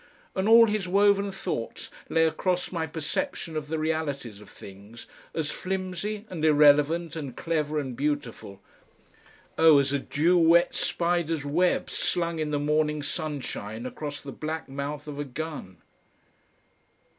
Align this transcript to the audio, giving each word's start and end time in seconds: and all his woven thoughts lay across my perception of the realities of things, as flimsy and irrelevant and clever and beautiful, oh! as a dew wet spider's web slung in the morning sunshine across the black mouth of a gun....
and 0.33 0.49
all 0.49 0.65
his 0.65 0.87
woven 0.87 1.31
thoughts 1.31 1.91
lay 2.09 2.25
across 2.25 2.71
my 2.71 2.87
perception 2.87 3.55
of 3.55 3.67
the 3.67 3.77
realities 3.77 4.41
of 4.41 4.49
things, 4.49 5.05
as 5.35 5.51
flimsy 5.51 6.25
and 6.27 6.43
irrelevant 6.43 7.15
and 7.15 7.37
clever 7.37 7.77
and 7.77 7.95
beautiful, 7.95 8.59
oh! 9.59 9.77
as 9.77 9.93
a 9.93 9.99
dew 9.99 10.39
wet 10.39 10.73
spider's 10.73 11.45
web 11.45 11.87
slung 11.87 12.39
in 12.39 12.49
the 12.49 12.59
morning 12.59 13.03
sunshine 13.03 13.85
across 13.85 14.21
the 14.21 14.31
black 14.31 14.67
mouth 14.67 15.07
of 15.07 15.19
a 15.19 15.23
gun.... 15.23 15.77